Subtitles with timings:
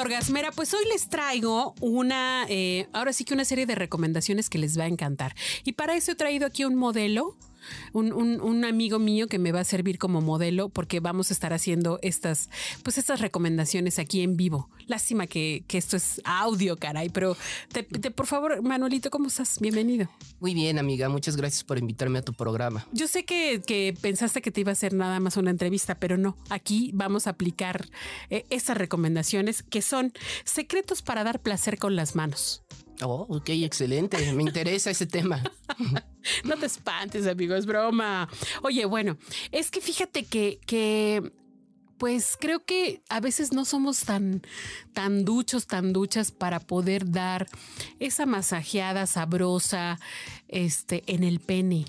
[0.00, 4.58] Orgasmera, pues hoy les traigo una, eh, ahora sí que una serie de recomendaciones que
[4.58, 5.34] les va a encantar.
[5.64, 7.36] Y para eso he traído aquí un modelo
[7.92, 11.52] un, un, amigo mío que me va a servir como modelo porque vamos a estar
[11.52, 12.50] haciendo estas,
[12.82, 14.68] pues estas recomendaciones aquí en vivo.
[14.86, 17.36] Lástima que, que esto es audio, caray, pero
[17.72, 19.58] te, por favor, Manuelito, ¿cómo estás?
[19.60, 20.08] Bienvenido.
[20.40, 22.86] Muy bien, amiga, muchas gracias por invitarme a tu programa.
[22.92, 26.16] Yo sé que, que pensaste que te iba a hacer nada más una entrevista, pero
[26.16, 27.88] no, aquí vamos a aplicar
[28.30, 30.12] eh, esas recomendaciones que son
[30.44, 32.62] secretos para dar placer con las manos.
[33.02, 34.32] Oh, ok, excelente.
[34.32, 35.42] Me interesa ese tema.
[36.44, 38.28] no te espantes, amigo, es broma.
[38.62, 39.16] Oye, bueno,
[39.50, 41.32] es que fíjate que, que
[42.00, 44.40] pues creo que a veces no somos tan,
[44.94, 47.46] tan duchos, tan duchas para poder dar
[47.98, 50.00] esa masajeada sabrosa
[50.48, 51.84] este, en el pene.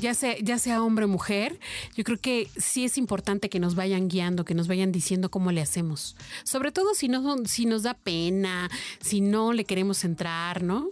[0.00, 1.58] Ya sea, ya sea hombre o mujer,
[1.96, 5.50] yo creo que sí es importante que nos vayan guiando, que nos vayan diciendo cómo
[5.50, 6.14] le hacemos.
[6.44, 10.88] Sobre todo si no, si nos da pena, si no le queremos entrar, ¿no?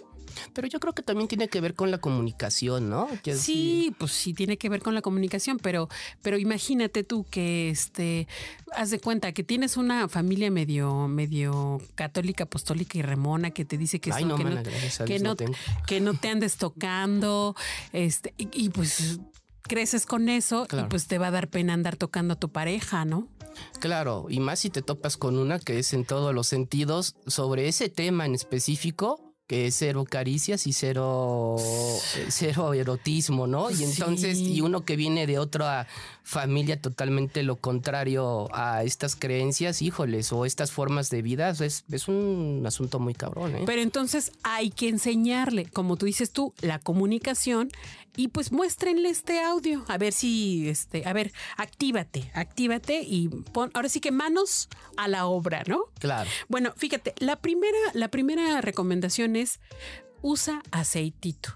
[0.52, 3.08] Pero yo creo que también tiene que ver con la comunicación, ¿no?
[3.36, 5.88] sí, pues sí tiene que ver con la comunicación, pero,
[6.22, 8.28] pero imagínate tú que este,
[8.74, 13.78] haz de cuenta que tienes una familia medio, medio católica, apostólica y remona que te
[13.78, 14.36] dice que, que, no,
[15.86, 17.54] que, no, te andes tocando,
[17.92, 19.20] este, y, pues
[19.62, 23.04] creces con eso y pues te va a dar pena andar tocando a tu pareja,
[23.04, 23.28] ¿no?
[23.80, 27.68] Claro, y más si te topas con una que es en todos los sentidos sobre
[27.68, 31.56] ese tema en específico, que es cero caricias y cero,
[32.28, 33.70] cero erotismo, ¿no?
[33.70, 35.86] Y entonces, y uno que viene de otra
[36.24, 42.08] familia totalmente lo contrario a estas creencias, híjoles, o estas formas de vida, es, es
[42.08, 43.54] un asunto muy cabrón.
[43.54, 43.62] ¿eh?
[43.66, 47.70] Pero entonces hay que enseñarle, como tú dices tú, la comunicación
[48.16, 53.70] y pues muéstrenle este audio, a ver si, este, a ver, actívate, actívate y pon,
[53.74, 55.84] ahora sí que manos a la obra, ¿no?
[55.98, 56.28] Claro.
[56.48, 59.35] Bueno, fíjate, la primera, la primera recomendación
[60.22, 61.50] usa aceitito.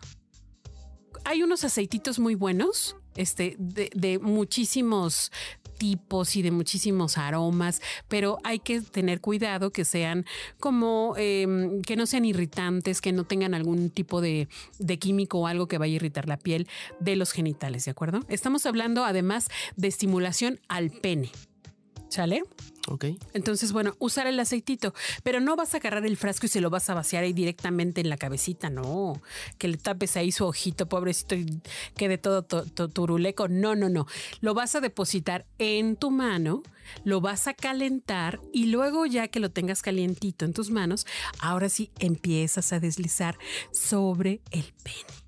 [1.24, 5.32] Hay unos aceititos muy buenos este, de, muchísimos
[5.78, 10.26] tipos y de muchísimos aromas, pero hay que tener cuidado que sean
[10.58, 14.48] como em, que no sean irritantes, que no tengan algún tipo de,
[14.78, 16.68] de, químico o algo que vaya a irritar la piel
[17.00, 18.20] de los genitales, ¿de acuerdo?
[18.28, 21.30] Estamos hablando además de estimulación al pene.
[22.10, 22.42] ¿Sale?
[22.88, 23.04] Ok.
[23.34, 26.68] Entonces, bueno, usar el aceitito, pero no vas a agarrar el frasco y se lo
[26.68, 29.22] vas a vaciar ahí directamente en la cabecita, no.
[29.58, 31.46] Que le tapes ahí su ojito, pobrecito, y
[31.96, 33.46] quede todo turuleco.
[33.46, 34.06] No, no, no.
[34.40, 36.64] Lo vas a depositar en tu mano,
[37.04, 41.06] lo vas a calentar y luego ya que lo tengas calientito en tus manos,
[41.38, 43.38] ahora sí empiezas a deslizar
[43.72, 45.20] sobre el pene.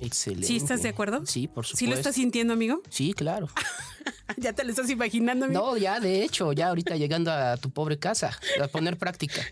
[0.00, 0.46] Excelente.
[0.46, 1.24] ¿Sí estás de acuerdo?
[1.26, 1.76] Sí, por supuesto.
[1.78, 2.82] ¿Sí lo estás sintiendo, amigo?
[2.90, 3.48] Sí, claro.
[4.36, 5.46] ya te lo estás imaginando.
[5.46, 5.60] Amigo?
[5.60, 9.42] No, ya, de hecho, ya ahorita llegando a tu pobre casa, a poner práctica.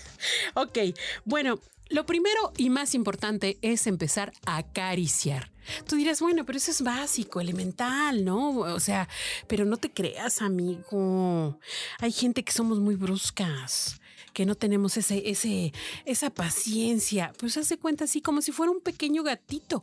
[0.54, 0.78] ok,
[1.24, 5.50] bueno, lo primero y más importante es empezar a acariciar.
[5.86, 8.58] Tú dirás, bueno, pero eso es básico, elemental, ¿no?
[8.58, 9.08] O sea,
[9.46, 11.58] pero no te creas, amigo.
[12.00, 14.00] Hay gente que somos muy bruscas
[14.32, 15.72] que no tenemos ese, ese,
[16.04, 17.32] esa paciencia.
[17.38, 19.82] Pues hace cuenta así como si fuera un pequeño gatito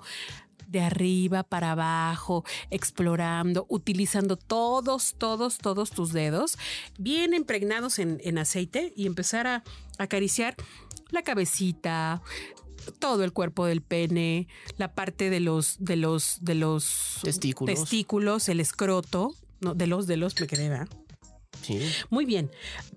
[0.69, 6.57] de arriba para abajo, explorando, utilizando todos, todos, todos tus dedos,
[6.97, 9.63] bien impregnados en, en aceite y empezar a
[9.97, 10.55] acariciar
[11.09, 12.21] la cabecita,
[12.99, 14.47] todo el cuerpo del pene,
[14.77, 20.07] la parte de los, de los, de los testículos, testículos el escroto, no, de los,
[20.07, 20.87] de los, me quedé, ¿verdad?
[22.09, 22.51] Muy bien.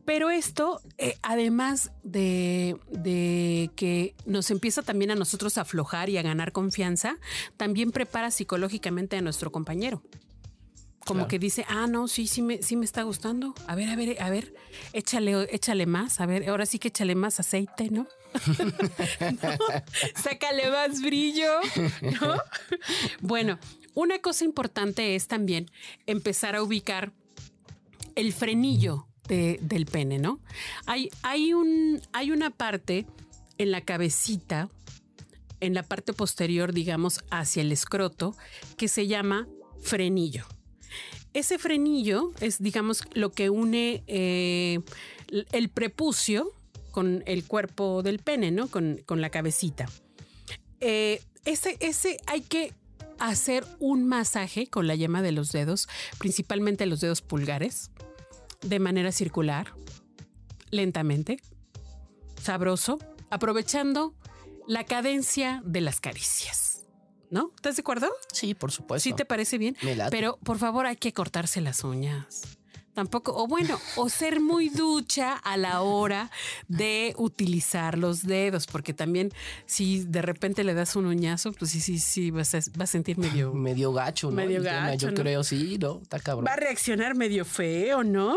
[0.05, 2.79] Pero esto, eh, además de,
[3.77, 7.19] que nos empieza también a nosotros a aflojar y a ganar confianza,
[7.57, 10.03] también prepara psicológicamente a nuestro compañero.
[11.05, 13.55] Como que dice, ah, no, sí, sí me, sí me está gustando.
[13.67, 14.55] A ver, a ver, a ver,
[14.93, 16.21] échale, échale más.
[16.21, 18.07] A ver, ahora sí que échale más aceite, ¿no?
[20.23, 21.51] Sácale más brillo,
[22.21, 22.37] ¿no?
[23.21, 23.59] bueno,
[23.95, 25.71] una cosa importante es también
[26.07, 27.13] empezar a ubicar
[28.15, 30.41] el frenillo del pene, ¿no?
[30.87, 33.07] Hay, hay, un, hay una parte
[33.59, 34.69] en la cabecita,
[35.61, 38.37] en la parte posterior, digamos, hacia el escroto,
[38.77, 39.49] que se llama
[39.81, 40.45] frenillo.
[41.33, 44.81] Ese frenillo es, digamos, lo que une eh,
[45.53, 46.53] el prepucio
[46.91, 48.69] con el cuerpo del pene, ¿no?
[48.69, 49.89] Con, con la cabecita.
[50.81, 52.75] Eh, ese, ese hay que
[53.29, 55.89] hacer un masaje con la yema de los dedos,
[56.19, 57.91] principalmente los dedos pulgares,
[58.63, 59.75] de manera circular,
[60.71, 61.41] lentamente,
[62.41, 62.99] sabroso,
[63.31, 64.15] aprovechando
[64.67, 66.81] la cadencia de las caricias.
[67.31, 67.51] ¿No?
[67.57, 68.11] ¿Estás de acuerdo?
[68.31, 69.05] Sí, por supuesto.
[69.05, 69.75] ¿Sí te parece bien?
[70.11, 72.59] Pero por favor hay que cortarse las uñas.
[72.95, 76.31] Tampoco, o bueno, o ser muy ducha a la hora
[76.69, 79.33] de utilizar los dedos, porque también
[79.65, 82.93] si de repente le das un uñazo, pues sí, sí, sí, vas a, vas a
[82.93, 83.55] sentir medio...
[83.63, 84.37] Medio gacho, ¿no?
[84.37, 85.15] Medio gacho, Yo ¿no?
[85.15, 86.01] creo, sí, ¿no?
[86.03, 86.45] Está cabrón.
[86.47, 88.37] Va a reaccionar medio feo, ¿no?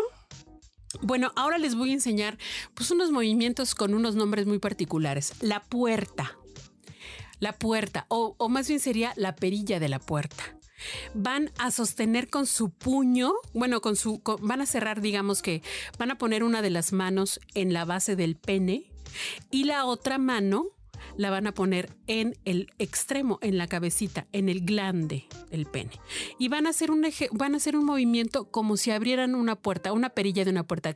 [1.02, 2.38] Bueno, ahora les voy a enseñar
[2.74, 5.34] pues unos movimientos con unos nombres muy particulares.
[5.42, 6.38] La puerta.
[7.40, 10.56] La puerta, o, o más bien sería la perilla de la puerta.
[11.14, 15.62] Van a sostener con su puño, bueno, con su, van a cerrar, digamos que
[15.98, 18.92] van a poner una de las manos en la base del pene
[19.52, 20.66] y la otra mano
[21.18, 25.92] la van a poner en el extremo, en la cabecita, en el glande del pene.
[26.40, 29.56] Y van a hacer un, eje- van a hacer un movimiento como si abrieran una
[29.56, 30.96] puerta, una perilla de una puerta.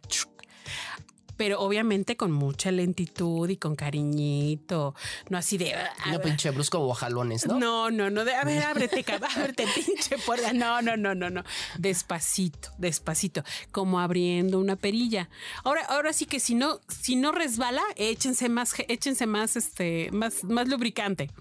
[1.39, 4.93] Pero obviamente con mucha lentitud y con cariñito,
[5.29, 5.73] no así de...
[6.11, 7.57] No pinche brusco o jalones, ¿no?
[7.57, 8.25] No, no, no.
[8.25, 9.05] de- a ver, ábrete,
[9.37, 10.51] ábrete, pinche puerta.
[10.51, 11.45] No, no, no, no, no.
[11.77, 13.41] Despacito, despacito,
[13.71, 15.29] como abriendo una perilla.
[15.63, 20.43] Ahora, ahora sí que si no, si no resbala, échense más, échense más, este, más,
[20.43, 21.31] más lubricante.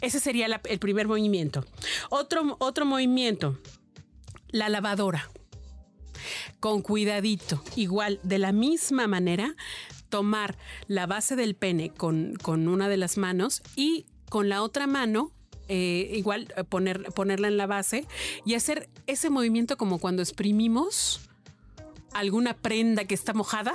[0.00, 1.64] Ese sería la- el primer movimiento.
[2.10, 3.56] Otro, otro movimiento,
[4.48, 5.30] la lavadora.
[6.60, 9.54] Con cuidadito, igual, de la misma manera,
[10.08, 10.56] tomar
[10.86, 15.32] la base del pene con, con una de las manos y con la otra mano,
[15.68, 18.06] eh, igual eh, poner, ponerla en la base
[18.44, 21.20] y hacer ese movimiento como cuando exprimimos
[22.14, 23.74] alguna prenda que está mojada,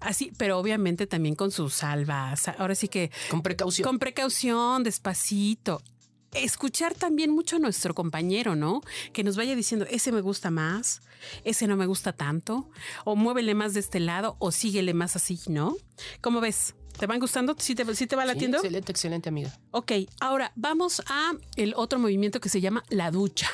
[0.00, 2.48] así, pero obviamente también con sus salvas.
[2.48, 3.86] Ahora sí que Con precaución.
[3.86, 5.82] con precaución, despacito.
[6.32, 8.80] Escuchar también mucho a nuestro compañero, ¿no?
[9.12, 11.02] Que nos vaya diciendo, ese me gusta más,
[11.44, 12.70] ese no me gusta tanto,
[13.04, 15.76] o muévele más de este lado, o síguele más así, ¿no?
[16.22, 16.74] ¿Cómo ves?
[16.98, 17.54] ¿Te van gustando?
[17.58, 18.58] ¿Sí te, sí te va Sí, latiendo?
[18.58, 19.58] excelente, excelente, amiga.
[19.70, 23.48] Ok, ahora vamos a el otro movimiento que se llama la ducha.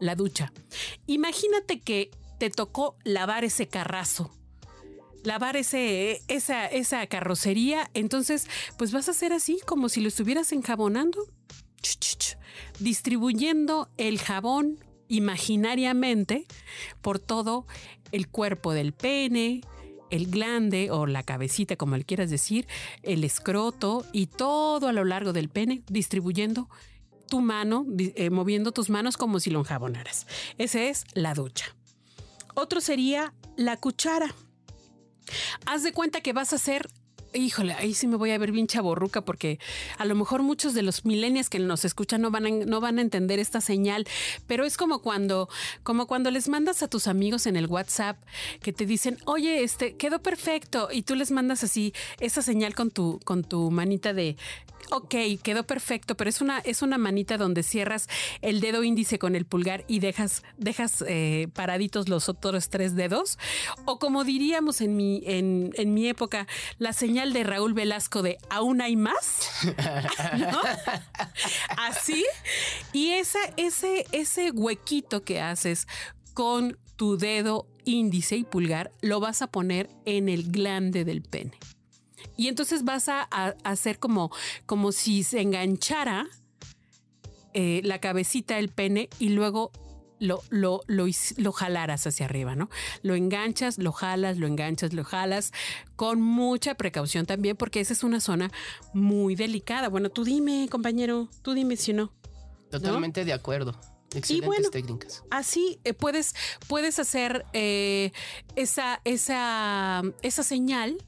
[0.00, 0.52] La ducha.
[1.06, 4.30] Imagínate que te tocó lavar ese carrazo.
[5.22, 7.88] Lavar ese, esa, esa carrocería.
[7.94, 11.24] Entonces, pues vas a hacer así como si lo estuvieras enjabonando.
[12.78, 16.46] Distribuyendo el jabón imaginariamente
[17.00, 17.66] por todo
[18.12, 19.62] el cuerpo del pene,
[20.10, 22.66] el glande o la cabecita, como le quieras decir,
[23.02, 26.68] el escroto y todo a lo largo del pene, distribuyendo
[27.28, 30.26] tu mano, eh, moviendo tus manos como si lo enjabonaras.
[30.58, 31.74] Ese es la ducha.
[32.54, 34.34] Otro sería la cuchara.
[35.64, 36.90] Haz de cuenta que vas a hacer.
[37.34, 39.58] Híjole, ahí sí me voy a ver bien chaborruca porque
[39.96, 42.98] a lo mejor muchos de los millennials que nos escuchan no van a, no van
[42.98, 44.06] a entender esta señal,
[44.46, 45.48] pero es como cuando,
[45.82, 48.18] como cuando les mandas a tus amigos en el WhatsApp
[48.60, 52.90] que te dicen, oye, este quedó perfecto y tú les mandas así esa señal con
[52.90, 54.36] tu, con tu manita de,
[54.90, 58.08] ok, quedó perfecto, pero es una, es una manita donde cierras
[58.42, 63.38] el dedo índice con el pulgar y dejas, dejas eh, paraditos los otros tres dedos.
[63.84, 66.46] O como diríamos en mi, en, en mi época,
[66.78, 69.48] la señal de Raúl Velasco de aún hay más.
[71.78, 72.24] Así.
[72.92, 75.86] Y esa, ese, ese huequito que haces
[76.34, 81.52] con tu dedo índice y pulgar lo vas a poner en el glande del pene.
[82.36, 83.22] Y entonces vas a
[83.62, 84.32] hacer como,
[84.66, 86.28] como si se enganchara
[87.54, 89.72] eh, la cabecita del pene y luego
[90.22, 92.70] lo, lo, lo, jalaras hacia arriba, ¿no?
[93.02, 95.52] Lo enganchas, lo jalas, lo enganchas, lo jalas,
[95.96, 98.50] con mucha precaución también, porque esa es una zona
[98.94, 99.88] muy delicada.
[99.88, 102.12] Bueno, tú dime, compañero, tú dime si no.
[102.70, 103.78] Totalmente de acuerdo.
[104.14, 105.24] Excelentes bueno, técnicas.
[105.30, 106.34] Así eh, puedes,
[106.68, 108.12] puedes hacer eh,
[108.54, 110.98] esa, esa, esa señal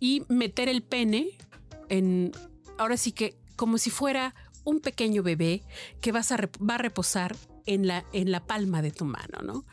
[0.00, 1.38] y meter el pene
[1.88, 2.32] en,
[2.76, 4.34] ahora sí que como si fuera
[4.64, 5.62] un pequeño bebé
[6.00, 7.36] que vas a va a reposar
[7.66, 9.64] en la, en la palma de tu mano, ¿no?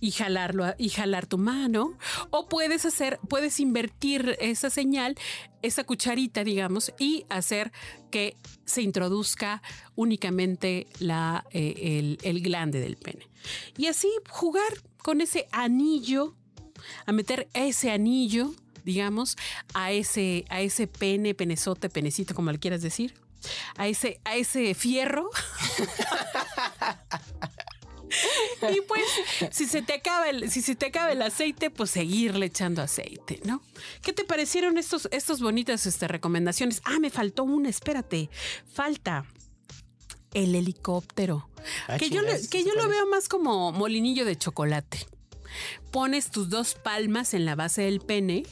[0.00, 1.98] Y jalarlo y jalar tu mano.
[2.30, 5.16] O puedes hacer, puedes invertir esa señal,
[5.62, 7.72] esa cucharita, digamos, y hacer
[8.10, 9.62] que se introduzca
[9.94, 13.28] únicamente la, eh, el, el glande del pene.
[13.76, 16.34] Y así jugar con ese anillo,
[17.06, 19.36] a meter ese anillo, digamos,
[19.72, 23.14] a ese, a ese pene, penezote, penecito, como le quieras decir,
[23.76, 25.30] a ese, a ese fierro.
[28.72, 29.02] Y pues,
[29.50, 33.40] si se te acaba el, si se te acaba el aceite, pues seguirle echando aceite,
[33.44, 33.60] ¿no?
[34.02, 36.80] ¿Qué te parecieron estos, estos bonitas este, recomendaciones?
[36.84, 38.30] Ah, me faltó una, espérate.
[38.72, 39.24] Falta
[40.32, 41.48] el helicóptero.
[41.88, 45.06] Ah, que yo, lo- ¿ese que yo lo veo más como molinillo de chocolate.
[45.90, 48.44] Pones tus dos palmas en la base del pene,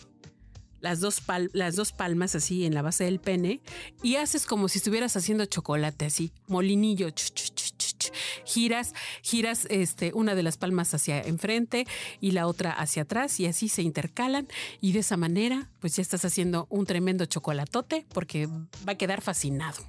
[0.83, 1.23] las dos,
[1.53, 3.63] las dos palmas así en la base del pene,
[4.03, 7.09] y haces como si estuvieras haciendo chocolate así, molinillo.
[7.11, 8.13] ch, ch, ch.
[8.45, 11.87] Giras, giras este, una de las palmas hacia enfrente
[12.21, 14.49] y la otra hacia atrás, y así se intercalan.
[14.81, 19.23] Y de esa manera, pues ya estás haciendo un tremendo chocolatote porque va a quedar
[19.23, 19.83] fascinado.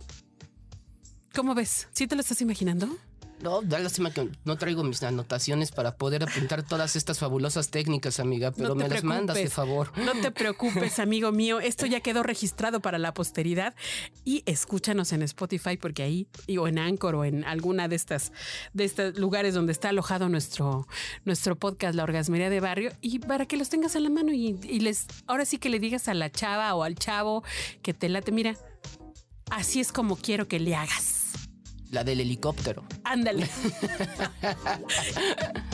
[1.33, 1.87] ¿Cómo ves?
[1.91, 2.87] ¿Sí te lo estás imaginando?
[3.41, 8.19] No, da lástima que no traigo mis anotaciones para poder apuntar todas estas fabulosas técnicas,
[8.19, 9.91] amiga, pero No me las mandas de favor.
[9.97, 11.59] No te preocupes, amigo mío.
[11.59, 13.75] Esto ya quedó registrado para la posteridad.
[14.23, 18.31] Y escúchanos en Spotify, porque ahí, o en Anchor, o en alguna de estas,
[18.73, 20.87] de estos lugares donde está alojado nuestro,
[21.25, 24.57] nuestro podcast, La Orgasmería de Barrio, y para que los tengas a la mano y,
[24.63, 27.43] y les, ahora sí que le digas a la chava o al chavo
[27.81, 28.55] que te late, mira,
[29.51, 31.12] así es como quiero que le hagas.
[31.93, 32.83] La del helicóptero.
[33.03, 33.47] Ándale.